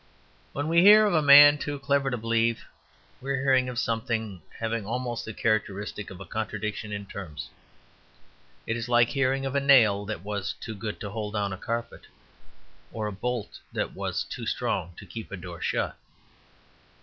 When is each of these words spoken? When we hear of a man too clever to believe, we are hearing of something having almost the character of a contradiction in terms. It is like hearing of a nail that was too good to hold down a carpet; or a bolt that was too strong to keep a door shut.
When 0.53 0.67
we 0.67 0.81
hear 0.81 1.05
of 1.05 1.13
a 1.13 1.21
man 1.21 1.59
too 1.59 1.77
clever 1.77 2.09
to 2.09 2.17
believe, 2.17 2.65
we 3.21 3.33
are 3.33 3.43
hearing 3.43 3.69
of 3.69 3.77
something 3.77 4.41
having 4.57 4.83
almost 4.83 5.25
the 5.25 5.31
character 5.31 5.79
of 5.79 6.19
a 6.19 6.25
contradiction 6.25 6.91
in 6.91 7.05
terms. 7.05 7.51
It 8.65 8.75
is 8.75 8.89
like 8.89 9.09
hearing 9.09 9.45
of 9.45 9.53
a 9.53 9.59
nail 9.59 10.03
that 10.05 10.23
was 10.23 10.53
too 10.53 10.73
good 10.73 10.99
to 11.01 11.11
hold 11.11 11.33
down 11.35 11.53
a 11.53 11.57
carpet; 11.57 12.07
or 12.91 13.05
a 13.05 13.11
bolt 13.11 13.59
that 13.73 13.93
was 13.93 14.23
too 14.23 14.47
strong 14.47 14.95
to 14.97 15.05
keep 15.05 15.31
a 15.31 15.37
door 15.37 15.61
shut. 15.61 15.95